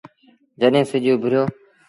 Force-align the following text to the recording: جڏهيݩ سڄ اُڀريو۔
جڏهيݩ 0.59 0.89
سڄ 0.89 1.03
اُڀريو۔ 1.11 1.43